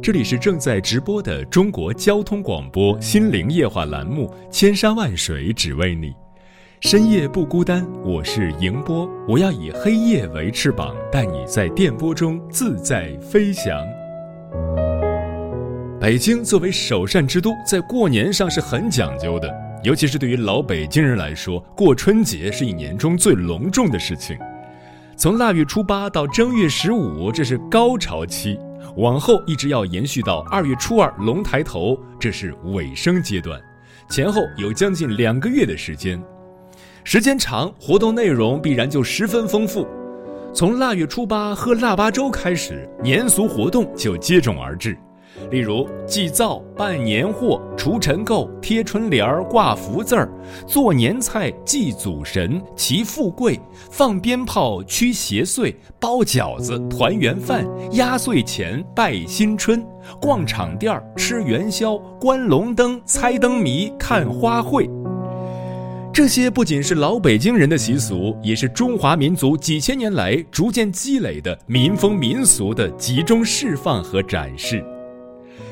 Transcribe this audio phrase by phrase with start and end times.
[0.00, 6.10] 这里是正在直播的中国交通广播心灵夜话栏目《千山万水只为你》，
[6.80, 13.76] 深夜不孤单，我是迎波，我要以黑夜为翅膀，带你在电波中自在飞翔。
[16.00, 24.38] 北京作为首善之都，在过年上是很讲究的，尤其是对于老北京人来说，过春节是一年中最隆重的事情。
[25.16, 28.56] 从腊月初八到正月十五，这是高潮期；
[28.98, 33.60] 往后一直要延续到二月初二龙抬头，这是尾声阶段。
[34.10, 36.20] 前后有将近两个月的时间，
[37.04, 39.86] 时间长，活动内容必然就十分丰富。
[40.52, 44.98] 从腊月初八喝腊八粥开始，年俗活动就接踵而至。
[45.50, 50.30] 例如祭灶、办年货、除尘垢、贴春联儿、挂福字儿、
[50.66, 53.58] 做年菜、祭祖神、祈富贵、
[53.90, 59.84] 放鞭炮、驱邪祟、包饺子、团圆饭、压岁钱、拜新春、
[60.20, 64.88] 逛场店儿、吃元宵、观龙灯、猜灯谜、看花卉。
[66.12, 74.84] 这些不仅是老北京人的习俗，也是中华民族几千年来逐渐积累的民风民俗的集中释放和展示。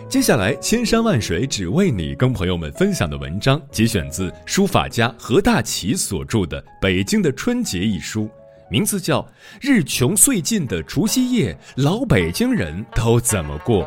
[0.08, 8.30] 接下来，千山万水只为你，跟朋友们分享的文章节选自书法家何大奇所著的《北京的春节》一书，
[8.70, 9.20] 名字叫
[9.60, 13.82] 《日穷岁尽的除夕夜，老北京人都怎么过》。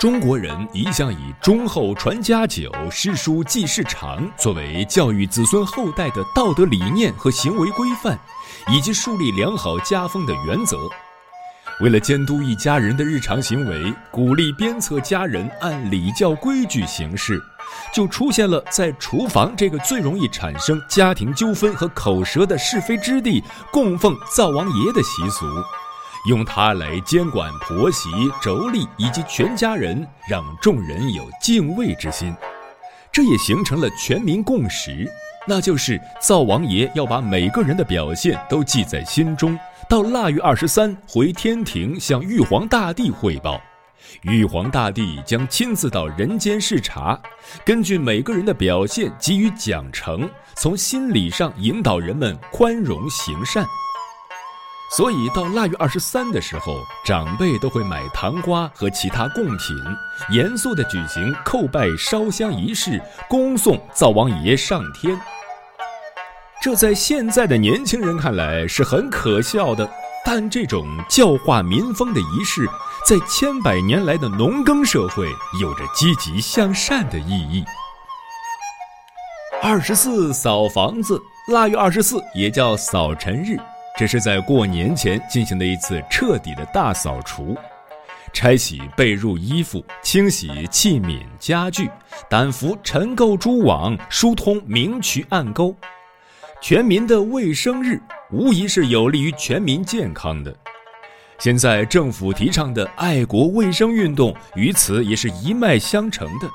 [0.00, 8.18] 中国人一向以忠厚传家久、诗书继世长作为教育子孙后代的道德理念和行为规范，
[8.72, 10.78] 以及树立良好家风的原则。
[11.80, 17.40] 为了监督一家人的日常行为，鼓励鞭策家人按礼教规矩行事，
[17.94, 23.40] 就出现了在厨房这个最容易产生家庭纠纷和口舌的是非之地
[23.70, 25.46] 供奉灶王爷的习俗，
[26.28, 28.08] 用它来监管婆媳
[28.42, 32.34] 妯娌以及全家人，让众人有敬畏之心。
[33.12, 35.08] 这也形成了全民共识，
[35.48, 39.58] 那就是灶王爷要把每个人的表现都记在心中。
[39.88, 43.58] 到腊月二十三回天庭向玉皇大帝汇报，
[44.20, 47.18] 玉皇大帝将亲自到人间视察，
[47.64, 53.64] 根据每个人的表现给予奖惩，从心理上引导人们宽容行善。
[54.90, 59.76] 所以到腊月二十三的时候，长辈都会买糖瓜和其他贡品，
[60.30, 65.18] 严肃地举行叩拜烧香仪式，恭送灶王爷上天。
[66.60, 69.88] 这在现在的年轻人看来是很可笑的，
[70.24, 72.66] 但这种教化民风的仪式，
[73.06, 75.28] 在千百年来的农耕社会
[75.60, 77.62] 有着积极向善的意义。
[79.62, 83.56] 二十四扫房子，腊月二十四也叫扫尘日，
[83.98, 87.58] 这是在过年前进行的一次彻底的大扫除，
[88.32, 91.90] 拆洗被褥衣服，清洗器皿家具，
[92.30, 95.74] 掸拂尘垢蛛网，疏通明渠暗沟。
[96.60, 98.00] 全民的卫生日，
[98.30, 100.56] 无疑是有利于全民健康的。
[101.40, 106.48] 现在政府提倡的爱国卫生运动，与此也是一脉相承的。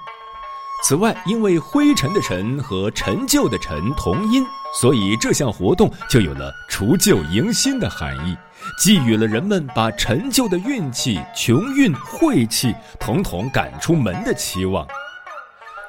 [0.83, 4.45] 此外，因为灰尘的尘和陈旧的陈同音，
[4.81, 8.35] 所以这项活动就有了除旧迎新的含义，
[8.77, 14.85] 寄予了人们把陈旧的运气、穷运、晦气统统赶出门的期望。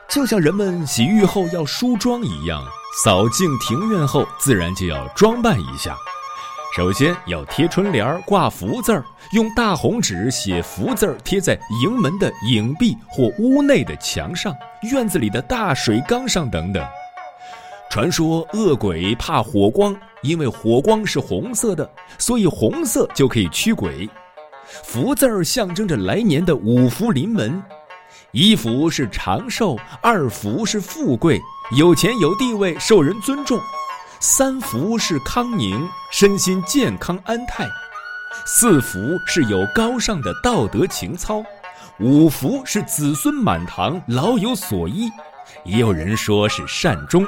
[0.09, 2.63] 就像人们洗浴后要梳妆一样。
[3.03, 5.97] 扫净庭院后，自然就要装扮一下。
[6.77, 9.05] 首先要贴春联、挂福字儿，
[9.35, 14.55] 用大红纸写福字儿，贴在营门的影壁或屋内的墙上、
[14.93, 16.87] 院子里的大水缸上等等。
[17.91, 24.09] 传说恶鬼怕火光，因为火光是红色的，所以红色就可以驱鬼。
[24.85, 27.61] 福字儿象征着来年的五福临门。
[28.31, 31.41] 一福是长寿，二福是富贵，
[31.77, 33.59] 有钱有地位，受人尊重；
[34.21, 37.67] 三福是康宁，身心健康安泰；
[38.47, 41.43] 四福是有高尚的道德情操；
[42.01, 45.11] 五福是子孙满堂，老有所依。
[45.65, 47.27] 也有人说是善终。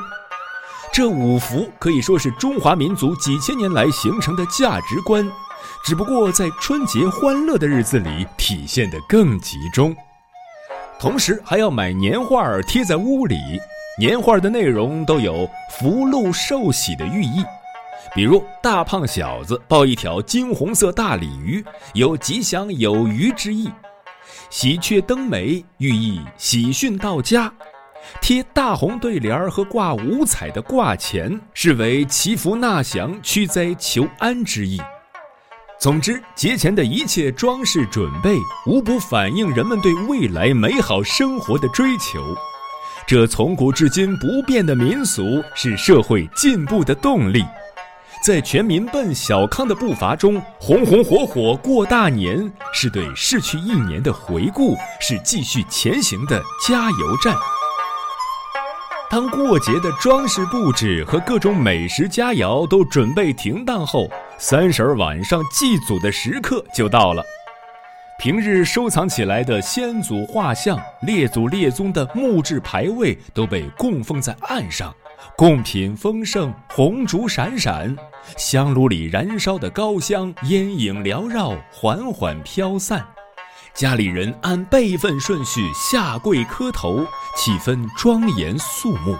[0.92, 5.26] 这五福可以说是中华民族几千年来形成的价值观，
[5.84, 9.94] 只不过在春节欢乐的日子里体现得更集中。
[10.98, 13.36] 同时还要买年画贴在屋里，
[13.98, 15.48] 年画的内容都有
[15.78, 17.44] 福禄寿喜的寓意，
[18.16, 23.68] 比如大胖小子抱一条金红色大鲤鱼，有吉祥有余之意；
[24.48, 27.52] 喜鹊登梅，寓意喜讯到家；
[28.22, 34.80] 贴大红对联和挂五彩的挂钱，是为祈福纳祥、驱灾求安之意。
[35.78, 38.34] 总之，节前的一切装饰准备，
[38.64, 42.34] 无不反映人们对未来美好生活的追求。
[43.06, 45.22] 这从古至今不变的民俗，
[45.54, 47.44] 是社会进步的动力。
[48.26, 57.36] 在全民奔小康的步伐中，红红火火过大年，是对逝去一年的回顾，是继续前行的加油站。
[59.08, 67.22] 当过节的装饰布置和各种美食佳肴都准备停当后，三十晚上祭祖的时刻就到了。
[68.18, 74.92] 平日收藏起来的先祖画像、列祖列宗的木质牌位都被供奉在岸上，
[75.36, 77.94] 贡品丰盛，红烛闪闪，
[78.36, 83.06] 香炉里燃烧的高香烟影缭绕，缓缓飘散。
[83.74, 87.04] 家里人按辈分顺序下跪磕头，
[87.36, 89.16] 气氛庄严肃穆。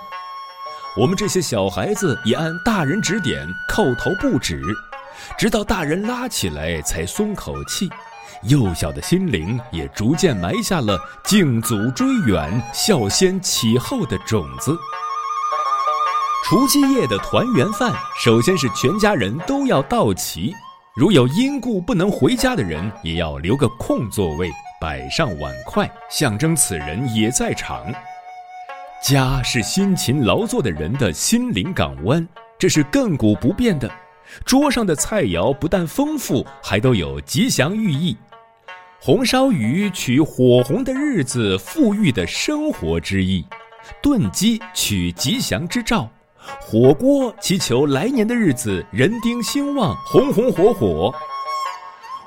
[0.96, 4.62] 我们这些小孩子也按大人指点叩头不止，
[5.36, 7.88] 直到大人拉起来才松口气。
[8.42, 14.76] 幼小的心灵也逐渐埋下了敬祖追远、孝先启后的种子。
[16.44, 17.92] 除夕夜的团圆饭，
[18.22, 20.54] 首先是全家人都要到齐。
[20.94, 24.48] 如有因故不能回家的人，也要留个空座位，
[24.80, 27.84] 摆上碗筷，象征此人也在场。
[29.02, 32.26] 家是辛勤劳作的人的心灵港湾，
[32.58, 33.90] 这是亘古不变的。
[34.44, 38.16] 桌上的菜肴不但丰富，还都有吉祥寓意。
[39.00, 43.44] 红烧鱼取火红的日子、富裕的生活之意；
[44.00, 46.08] 炖鸡取吉祥之兆。
[46.68, 51.14] 火锅祈求来年的日子人丁兴旺，红红火火。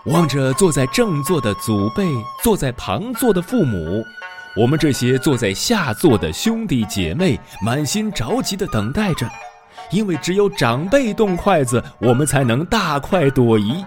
[0.05, 2.07] 望着坐在正座的祖辈，
[2.41, 4.01] 坐在旁座的父母，
[4.55, 9.29] 我们这些坐在下座的兄弟姐妹，满心着急地等待着，
[9.91, 13.83] 因为只有长辈动筷子，我们才能大快朵颐。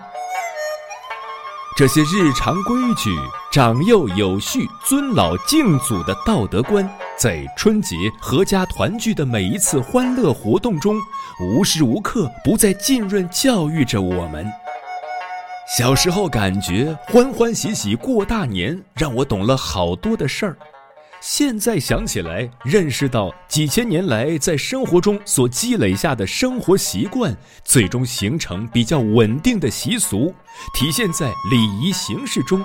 [1.75, 3.11] 这些日常规矩、
[3.51, 6.87] 长幼有序、尊老敬祖的道德观。
[7.17, 10.97] 在春节阖家团聚的每一次欢乐活动中，
[11.41, 14.47] 无时无刻不在浸润教育着我们。
[15.75, 20.57] 小时候感觉欢欢喜喜过大年，让我懂了好多的事儿。
[21.23, 27.33] 现在想起来，认识到几千年来在生活中所积累下的生活习惯，
[27.65, 30.35] 最终形成比较稳定的习俗，
[30.75, 32.61] 体现在礼仪形式中。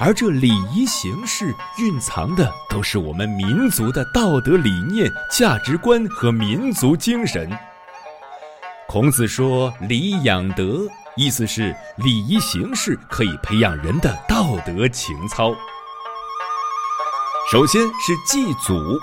[0.00, 7.48] 而这礼仪形式蕴藏的都是我们民族的道德理念、价值观和民族精神。
[8.88, 10.80] 孔子说“礼养德”，
[11.14, 15.54] 意思是礼仪形式可以培养人的道德情操。
[17.54, 18.98] 首先是祭祖，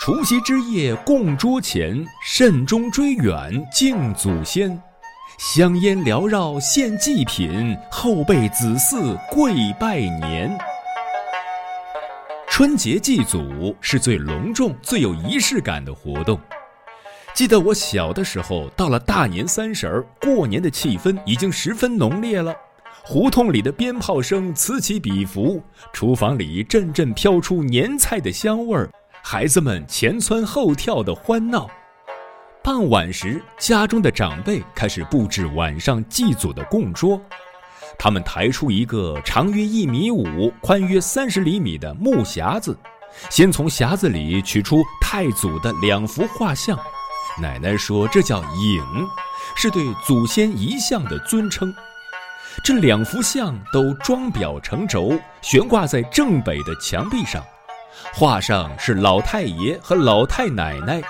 [0.00, 4.82] 除夕之夜供桌前，慎终追远敬祖先。
[5.36, 10.58] 香烟缭绕献祭品，后辈子嗣跪拜年。
[12.48, 16.40] 春节祭祖是最隆重、最有仪式感的活动。
[17.34, 22.56] 记得我小的时候，到了大年三十儿，过年的气氛已经十分浓烈了。
[23.12, 25.60] 胡同里的鞭炮声此起彼伏，
[25.92, 28.88] 厨房里阵阵飘出年菜的香味儿，
[29.20, 31.68] 孩子们前蹿后跳的欢闹。
[32.62, 37.20] 傍晚时，家中的长辈开始布置晚上祭祖的供桌。
[37.98, 42.78] 他们抬出一个长约一米五、宽约三十厘米的木匣子，
[43.28, 46.78] 先从匣子里取出太祖的两幅画像。
[47.42, 48.84] 奶奶说这叫影，
[49.56, 51.74] 是对祖先遗像的尊称。
[52.62, 57.42] 这两幅像都装裱成轴，悬挂在正北的墙壁上。
[58.12, 61.00] 画上是老太爷和老太奶奶。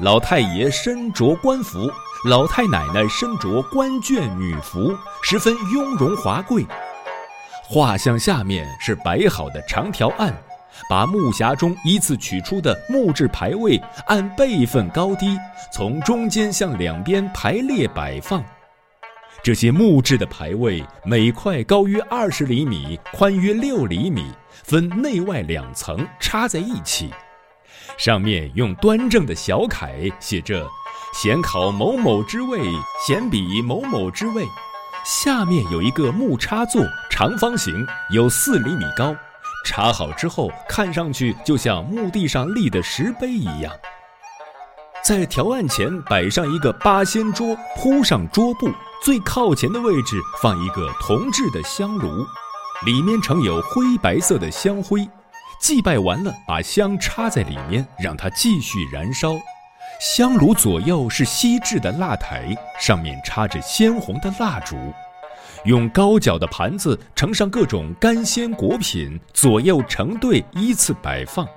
[0.00, 1.90] 老太爷身着官服，
[2.28, 6.66] 老太奶奶身着官眷女服，十分雍容华贵。
[7.64, 10.32] 画像下面是摆好的长条案，
[10.88, 15.36] 把木匣中依次取出的木质牌位按辈分高低，
[15.70, 18.42] 从中间向两边排列摆放。
[19.42, 24.30] 这些木质的牌位每块高约二十厘米，宽约六厘米，
[24.64, 27.10] 分内外两层插在一起。
[27.96, 30.66] 上面用端正的小楷写着
[31.14, 32.60] “显考某某之位，
[33.06, 34.44] 显比某某之位”，
[35.06, 39.16] 下面有一个木插座，长方形，有四厘米高。
[39.64, 43.72] 插好之后，看上去就像墓地上立的石碑一样。
[45.08, 48.70] 在条案前摆上一个八仙桌，铺上桌布，
[49.02, 52.26] 最靠前的位置放一个铜制的香炉，
[52.84, 55.08] 里面盛有灰白色的香灰。
[55.62, 59.32] 祭拜完了，把香插在里面，让它继续燃烧。
[59.98, 64.76] 香炉左右是锡制的蜡台，上面插着鲜红的蜡烛。
[65.64, 71.48] 用高脚的盘子盛上各种干鲜果品，左右成对依次摆放。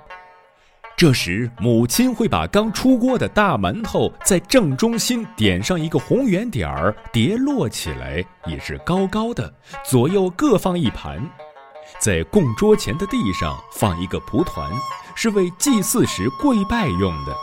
[1.02, 9.52] 这时，母亲会把刚出锅的大馒头在正中心点上一个红圆点儿，叠摞起来也是高高的，
[9.84, 11.20] 左右各放一盘。
[11.98, 14.70] 在供桌前的地上放一个蒲团，
[15.16, 17.34] 是为祭祀时跪拜用的。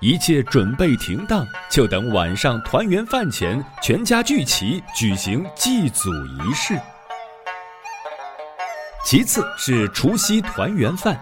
[0.00, 6.76] 一切准备停当，就等晚上团圆饭前，全家聚齐举行祭祖仪式。
[9.04, 11.16] 其次是除夕团圆饭，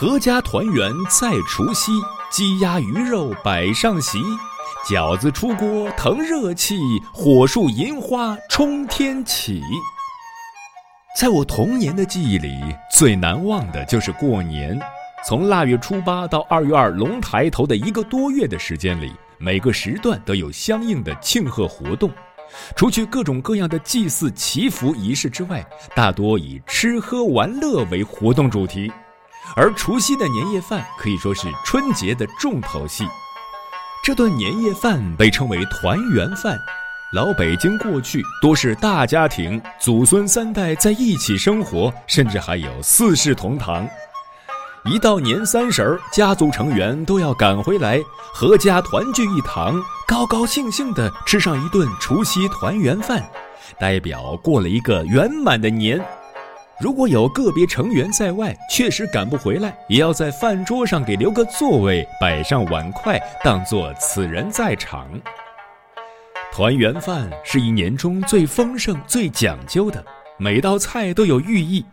[0.00, 1.90] 阖家团圆在除夕，
[2.30, 4.20] 鸡鸭鱼肉摆上席，
[4.86, 6.78] 饺子出锅腾热气，
[7.12, 9.60] 火树银花冲天起。
[11.18, 12.54] 在我童年的记忆里，
[12.92, 14.80] 最难忘的就是过年。
[15.26, 22.08] 从腊月初八到二月二龙抬头的一个多月的时间里，每个时段都有相应的庆贺活动。
[22.76, 28.92] 除去各种各样的祭祀祈福仪式之外，大多以吃喝玩乐为活动主题。
[29.56, 33.06] 而除夕的年夜饭可以说是春节的重头戏。
[34.02, 36.58] 这顿年夜饭被称为团圆饭。
[37.12, 43.88] 老北京过去多是大家庭，祖孙三代在一起生活，甚至还有四世同堂。
[44.84, 47.98] 一到年三十儿，家族成员都要赶回来，
[48.34, 53.26] 阖家团聚一堂，高高兴兴地吃上一顿除夕团圆饭，
[53.78, 55.98] 代表过了一个圆满的年。
[56.80, 65.08] 如果有个别成员在外，确实赶不回来，也要在饭桌上给留个座位，摆上碗筷，当做此人在场。
[66.52, 70.04] 团圆饭是一年中最丰盛、最讲究的，
[70.38, 71.84] 每道菜都有寓意。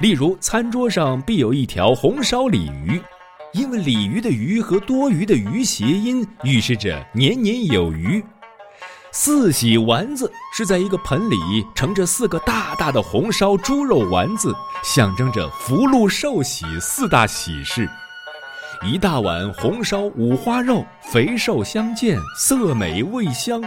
[0.00, 2.98] 例如，餐桌上必有一条红烧鲤鱼，
[3.52, 8.24] 因为鲤鱼的“鱼”和多余的“鱼”谐音，预示着年年有余。
[9.12, 11.36] 四喜丸子是在一个盆里
[11.74, 17.88] 盛着四个大大的红烧猪肉丸子，象征着福禄寿喜四大喜事。
[18.86, 23.60] 一大碗红烧五花肉，肥瘦相间，色美味香，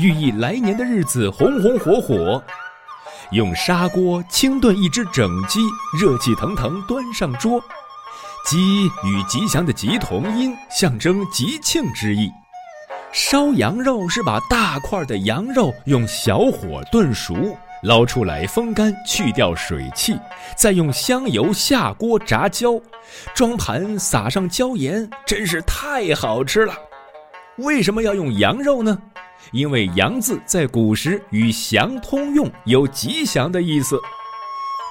[0.00, 2.42] 寓意来年的日子红红火火。
[3.30, 5.60] 用砂锅清炖一只整鸡，
[5.96, 7.62] 热气腾腾端上桌。
[8.44, 12.30] 鸡与吉祥的“吉”同音，象征吉庆之意。
[13.12, 17.34] 烧羊肉是把大块的羊肉用小火炖熟，
[17.82, 20.16] 捞出来风干，去掉水汽，
[20.56, 22.80] 再用香油下锅炸焦，
[23.34, 26.74] 装盘撒上椒盐，真是太好吃了。
[27.56, 28.96] 为什么要用羊肉呢？
[29.52, 33.98] 因为“羊”字在古时与“祥”通用，有吉祥的意思。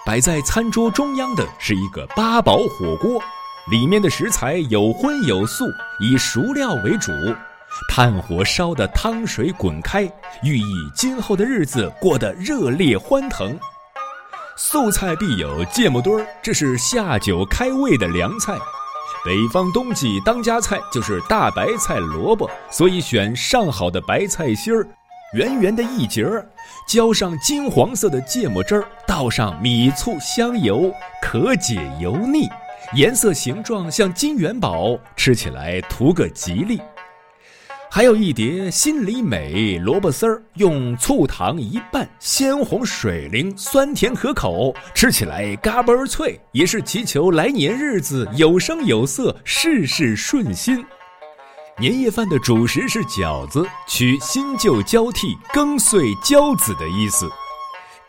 [0.06, 3.22] 摆在餐桌中央的是一个八宝火锅，
[3.70, 5.66] 里面的食材有荤有素，
[6.00, 7.12] 以熟料为主，
[7.90, 10.04] 炭火烧的汤水滚开，
[10.44, 10.66] 寓意
[10.96, 13.58] 今后的日子过得热烈欢腾。
[14.56, 18.58] 素菜必有芥末墩儿，这是下酒开胃的凉菜。
[19.24, 24.88] 北方冬季当家菜就是大白菜、萝卜，所以选上好的白菜心儿，
[25.34, 26.48] 圆圆的一截儿，
[26.88, 30.92] 浇上金黄色的芥末汁儿，倒上米醋、香油，
[31.22, 32.48] 可解油腻，
[32.96, 36.82] 颜色形状像金元宝，吃起来图个吉利。
[37.98, 50.86] 还有一碟心里美萝卜丝儿，用醋糖一拌，鲜红水灵，酸甜可口，吃起来嘎嘣脆，也是祈求来年日子有声有色，事事顺心。
[51.80, 57.28] 年夜饭的主食是饺子，取新旧交替、更岁交子的意思。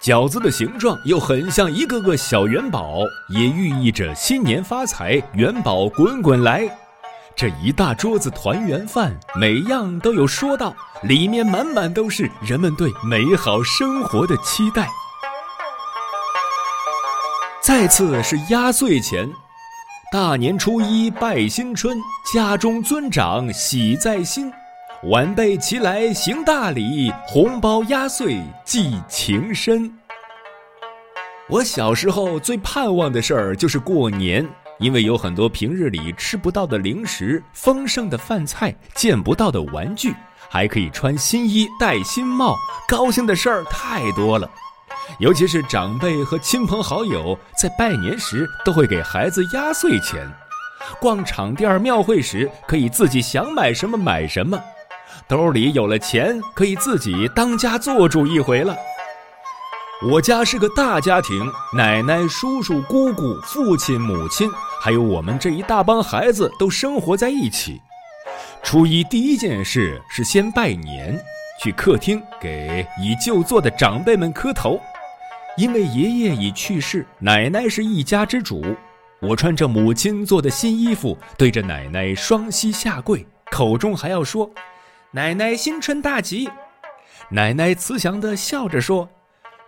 [0.03, 2.99] 饺子的形状又很像一个个小元宝，
[3.31, 6.69] 也寓意着新年发财，元宝滚滚来。
[7.39, 14.89] 这一大桌子团圆饭，每样都有说道，里面满满都是人们对美好生活的期待。
[17.63, 19.31] 再次是压岁钱，
[20.11, 21.97] 大年初一拜新春，
[22.35, 24.53] 家中尊长喜在心，
[25.05, 29.97] 晚辈齐来行大礼，红包压岁寄情深。
[31.49, 34.45] 我小时候最盼望的事儿就是过年。
[34.79, 40.15] 因为有很多平日里吃不到的零食、丰盛的饭菜、见不到的玩具，
[40.49, 42.57] 还可以穿新衣、戴新帽，
[42.87, 44.49] 高兴的事儿太多了。
[45.19, 50.29] 尤其是长辈和亲朋好友在拜年时，都会给孩子压岁钱；
[51.01, 54.61] 逛场店庙会时，可以自己想买什么买什么，
[55.27, 58.77] 兜里有了钱，可以自己当家做主一回了。
[60.01, 64.49] 我家是个大家庭，奶奶、叔叔、姑姑、父亲、母亲，
[64.81, 67.81] 还有我们这一大帮孩子都生活在一起。
[68.63, 71.19] 初一第一件事是先拜年，
[71.61, 74.81] 去客厅给已就座的长辈们磕头。
[75.57, 78.65] 因为爷爷已去世，奶奶是一家之主。
[79.21, 84.49] 我穿着母亲做的新衣服，对着奶奶双膝下跪，口中还要说
[85.11, 86.49] ：“奶奶新春大吉。”
[87.31, 89.09] 奶奶慈祥地笑着说：“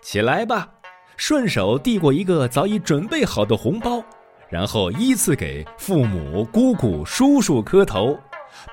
[0.01, 0.69] 起来吧。”
[1.17, 4.03] 顺手递过一个早已准备好的红包，
[4.51, 8.19] 然后依次给父母、姑姑、叔叔磕头。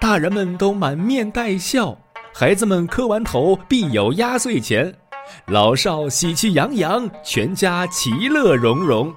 [0.01, 1.98] 大人们都满面带笑，
[2.34, 4.93] 孩子们磕完头必有压岁钱。
[5.48, 9.13] 老少喜气洋洋，全家其乐融融。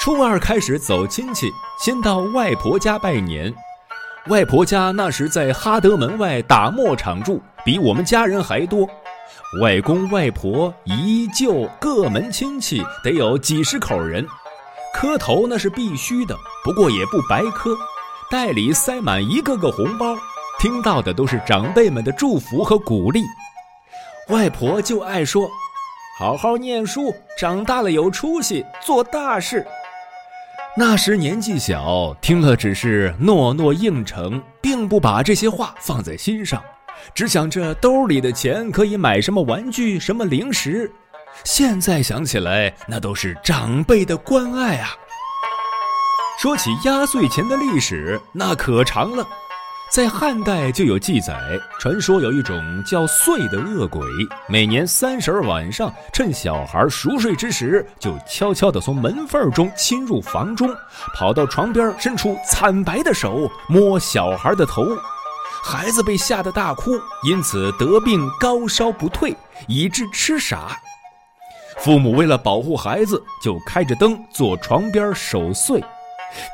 [0.00, 3.54] 初二开始走亲戚，先到外婆家拜年。
[4.28, 8.88] 外婆家那时在哈德门外打磨厂住，比我们家人还多。
[9.60, 14.26] 外公外婆姨舅各门亲戚得有几十口人，
[14.94, 17.76] 磕头那是必须的，不过也不白磕，
[18.30, 20.16] 袋里塞满一个个红包，
[20.60, 23.22] 听到的都是长辈们的祝福和鼓励。
[24.28, 25.50] 外婆就爱说
[26.18, 29.66] ：“好好念书，长大了有出息，做大事。”
[30.76, 36.62] 那时年纪小，听了只是诺诺应承，并不把这些话放在心上，
[37.12, 40.90] 只想着兜里的钱可以买什么玩具、什么零食。
[41.44, 44.90] 现在想起来，那都是长辈的关爱啊。
[46.40, 49.26] 说起压岁钱的历史，那可长了。
[49.90, 51.38] 在汉代就有记载，
[51.78, 54.00] 传说有一种叫祟的恶鬼，
[54.48, 60.74] 每年三十晚上，趁小孩熟睡之时，就悄悄地从门缝中侵入房中，
[61.14, 64.86] 跑到床边，伸出惨白的手摸小孩的头，
[65.62, 66.92] 孩子被吓得大哭，
[67.24, 69.36] 因此得病高烧不退，
[69.68, 70.74] 以致痴傻。
[71.78, 75.82] 父母为了保护孩子，就开着灯坐床边守岁。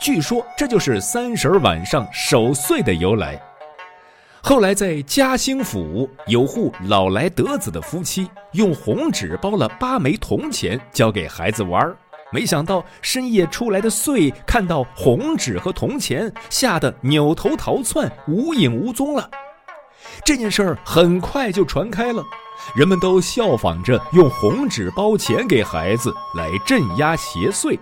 [0.00, 3.40] 据说这就是三十晚上守岁的由来。
[4.40, 11.96] 后来在嘉兴府有户老来得子的夫妻，用红纸包了八枚铜钱交给孩子玩儿
[12.32, 19.28] 没想到深夜出来的岁看到红纸和铜钱，吓得扭头逃窜，无影无踪了。
[20.24, 22.22] 这件事儿很快就传开了，
[22.74, 27.78] 人们都效仿着用红纸包钱给孩子来镇压邪祟。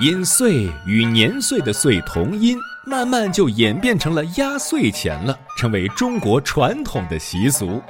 [0.00, 7.82] 因岁与年岁的岁同音，慢慢就演变成了压岁钱了，成为中国传统的习俗。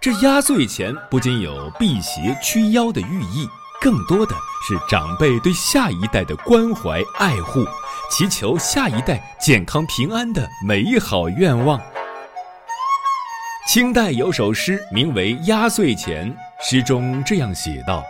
[0.00, 3.48] 这压岁钱不仅有辟邪驱妖的寓意，
[3.80, 4.34] 更多的
[4.66, 7.64] 是长辈对下一代的关怀爱护，
[8.10, 11.80] 祈求下一代健康平安的美好愿望。
[13.72, 16.30] 清代有首诗名为《压岁钱》，
[16.60, 18.04] 诗中这样写道。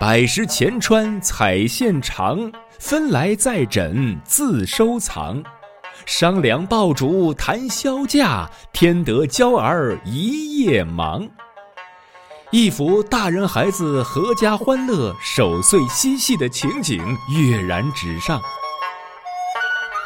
[0.00, 5.42] 百十钱穿彩线长，分来再枕自收藏。
[6.06, 11.28] 商量爆竹谈销价，添得娇儿一夜忙。
[12.50, 17.04] 一幅大人孩子阖家欢乐、守岁嬉戏的情景
[17.36, 18.40] 跃然纸上。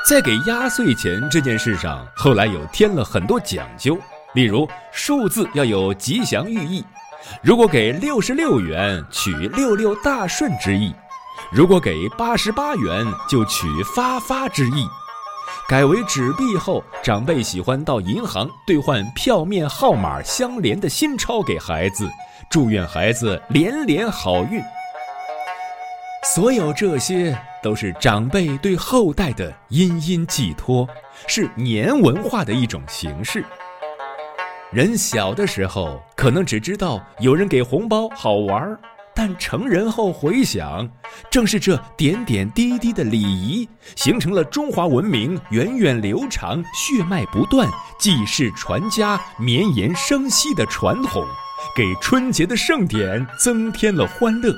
[0.09, 3.97] 在给压岁钱这件事上，后来有添了很多讲究，
[4.39, 6.85] 例如数字要有吉祥寓意。
[7.43, 10.95] 如果给六十六元，取六六大顺之意；
[11.51, 14.87] 如果给八十八元，就取发发之意。
[15.69, 22.09] 改为纸币后，长辈喜欢到银行兑换票面号码相连的新钞给孩子，
[22.49, 24.63] 祝愿孩子连连好运。
[26.33, 30.89] 所有这些都是长辈对后代的殷殷寄托，
[31.27, 33.45] 是年文化的一种形式。
[34.71, 38.79] 人小的时候可能只知道有人给红包好玩儿，
[39.15, 40.87] 但成人后回想，
[41.31, 47.67] 正是这点点滴滴的礼仪，形成了中华文明源远流长、血脉不断、
[47.99, 51.25] 继世传家、绵延生息的传统，
[51.75, 54.55] 给春节的盛典增添了欢乐。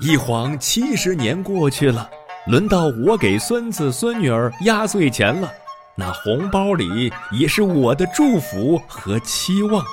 [0.00, 2.08] 一晃七十年过去了，
[2.46, 5.52] 轮到我给孙子孙女儿压岁钱了。
[6.00, 9.84] 那红包里也是我的祝福和期望。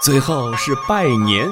[0.00, 1.50] 最后是拜年，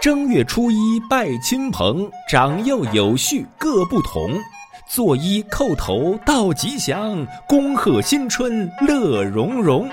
[0.00, 4.40] 正月初一拜亲朋，长幼有序各不同。
[4.88, 9.90] 作揖叩头道吉祥，恭贺新春乐融融。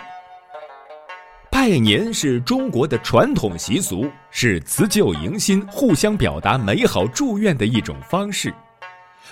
[1.50, 8.54] 拜年是中国的传统习俗，是辞旧迎新、互相表达美好祝愿的一种方式。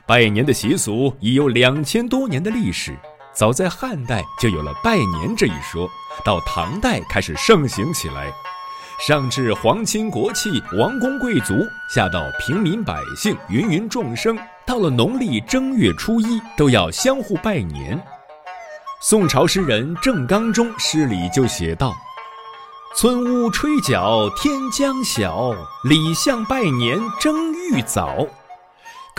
[0.05, 2.97] 拜年的习俗已有两千多年的历史，
[3.33, 5.89] 早在汉代就有了拜年这一说，
[6.25, 8.31] 到唐代开始盛行起来。
[8.99, 11.53] 上至皇亲国戚、王公贵族，
[11.93, 18.01] 下到平民百姓、芸芸众生，到了农历正月初一，都要相互拜年。
[19.01, 21.95] 宋朝诗人郑刚中诗里就写道
[22.97, 25.53] ：“村屋吹角天将晓，
[25.85, 28.27] 里巷拜年争欲早。”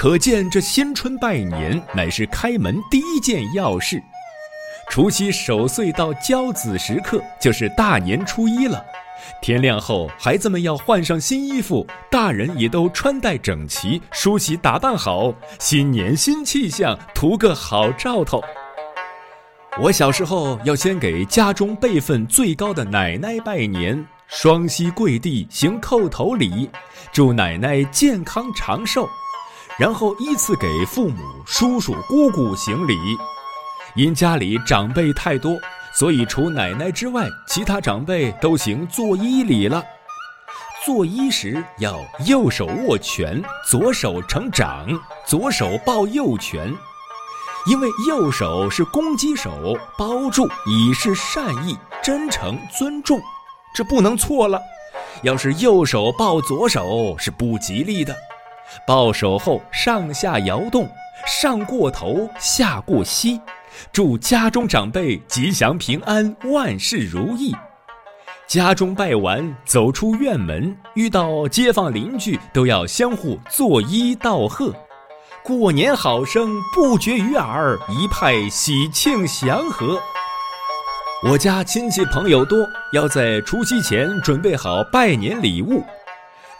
[0.01, 4.03] 可见这新春拜年乃是开门第一件要事。
[4.89, 8.83] 除夕守岁到交子时刻，就是大年初一了。
[9.43, 18.43] 天亮后，孩子们要换上新衣服，大人也都穿戴整齐，梳洗打扮好，新年新气象，图个好兆头。
[19.83, 26.71] 我小时候要先给家中辈分最高的奶奶拜年，双膝跪地行叩头礼，
[27.13, 29.07] 祝奶奶健康长寿，
[29.81, 32.95] 然后依次给父母、叔叔、姑姑行礼。
[33.97, 35.59] 因家里长辈太多。
[35.93, 39.83] 所以，除奶奶之外，其他长辈都行作揖礼了。
[40.85, 44.87] 作揖时要右手握拳，左手成掌，
[45.27, 46.73] 左手抱右拳，
[47.67, 53.21] 因为右手是公鸡手，包住以示善意、真诚、尊重，
[53.75, 54.61] 这不能错了。
[55.23, 58.15] 要是右手抱左手是不吉利的。
[58.87, 60.89] 抱手后上下摇动，
[61.27, 63.41] 上过头，下过膝。
[63.93, 67.55] 祝家中长辈吉祥平安，万事如意。
[68.47, 74.75] 家中拜完，走出院门，遇到街坊邻居，都要相互作揖道贺。
[75.45, 80.01] 过年好声不绝于耳，一派喜庆祥和。
[81.23, 82.59] 我家亲戚朋友多，
[82.93, 85.85] 要在除夕前准备好拜年礼物。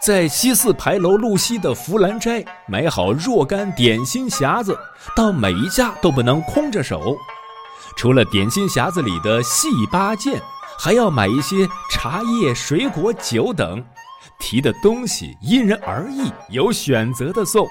[0.01, 4.75] 在西四牌楼路西的福兰斋买好若干点心匣子，
[5.15, 7.15] 到每一家都不能空着手。
[7.95, 10.41] 除了点心匣子里的细八件，
[10.79, 13.83] 还要买一些茶叶、水果、酒等。
[14.39, 17.67] 提的东西因人而异，有选择的送。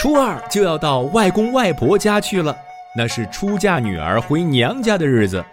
[0.00, 2.56] 初二就要到外公外婆家去了，
[2.96, 5.44] 那是出嫁女儿回娘家的日子。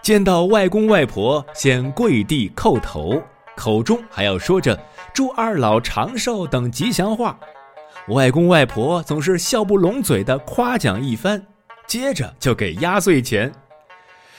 [0.00, 3.20] 见到外公外婆，先跪地叩头。
[3.60, 4.80] 口中还要说着
[5.12, 7.38] “祝二老长寿”等吉祥话，
[8.08, 11.44] 外公外婆总是笑不拢嘴的夸奖一番，
[11.86, 13.52] 接着就给压岁钱。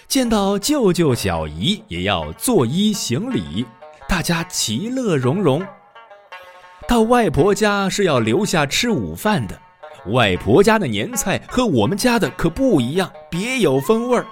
[0.08, 3.64] 见到舅舅小姨也要作揖行礼，
[4.10, 5.64] 大家其乐融融。
[6.88, 9.56] 到外婆家是要留下吃午饭的，
[10.08, 14.26] 外婆家的年菜和我们家的可不一样，别有风味儿。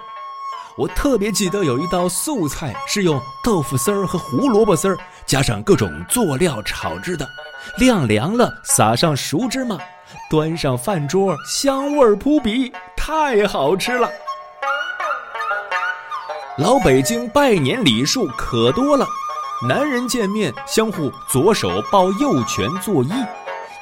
[0.80, 7.28] 我特别记得有一道素菜是用豆腐丝儿和胡萝卜丝儿加上各种佐料炒制的，
[7.80, 9.78] 晾凉了撒上熟芝麻，
[10.30, 14.10] 端上饭桌，香味扑鼻，太好吃了。
[16.58, 19.06] 老北京拜年礼数可多了，
[19.68, 23.28] 男人见面相互左手抱右拳作揖，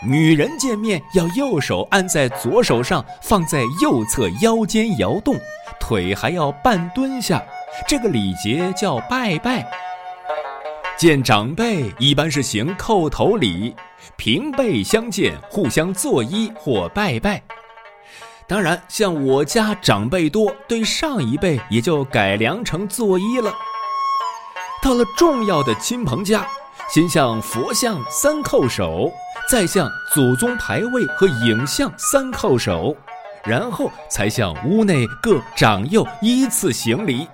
[0.08, 5.36] 女人见面要右手按在左手上，放在右侧腰间摇动。
[5.80, 7.44] 腿还要半蹲下，
[7.88, 9.70] 这个礼节叫拜拜。
[10.98, 13.76] 见长辈一般是行叩头礼，
[14.16, 17.42] 平辈相见互相作揖或拜拜。
[18.48, 23.54] 当然，像我家长辈多，对上一辈也就改良成作揖了。
[24.82, 26.48] 到了重要的亲朋家，
[26.90, 29.12] 先向佛像三叩首，
[29.50, 32.96] 再向祖宗牌位和影像三叩首。
[33.46, 37.26] 然后才向屋内各长幼依次行礼。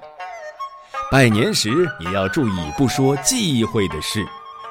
[1.12, 4.23] 拜年时也要注意不说忌讳的事，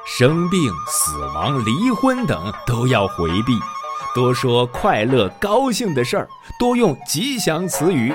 [0.07, 3.59] 生病、死亡、离婚等都要回避，
[4.15, 6.29] 多说快乐、高兴的事儿，
[6.61, 8.15] 多用吉祥词语。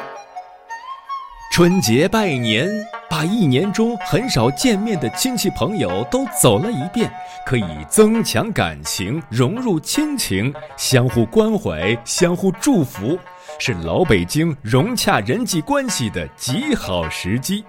[1.57, 2.69] 春节拜年，
[3.09, 7.11] 把一年中很少见面的亲戚朋友都走了一遍，
[7.47, 13.17] 可以增强感情，融入亲情，相互关怀，相互祝福，
[13.57, 17.65] 是老北京融洽人际关系的极好时机。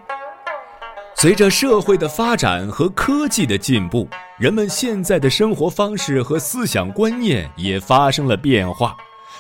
[1.15, 8.95] 随着社会的发展和科技的进步，人们现在的生活方式和思想观念也发生了变化，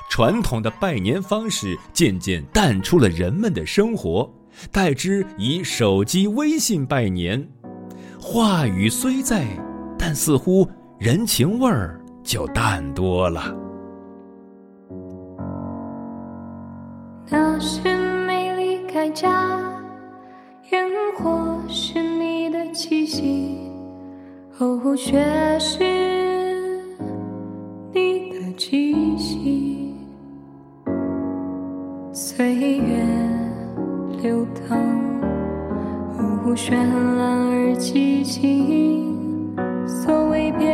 [0.09, 4.27] 传统的拜年方式渐渐淡出了人们的生活。
[4.71, 7.47] 代之以手机微信拜年。
[8.21, 9.47] 话语虽在，
[9.99, 10.69] 但似乎
[10.99, 13.57] 人情味儿就淡多了。
[17.31, 17.81] 那是
[18.27, 19.61] 没离开家，
[20.73, 23.59] 烟火是你的气息，
[24.59, 25.85] 呕血是
[27.93, 29.95] 你的气息，
[32.13, 33.28] 岁月。
[34.23, 34.79] 流淌。
[36.19, 39.55] 呜呜绚烂而寂静
[39.87, 40.69] 所谓别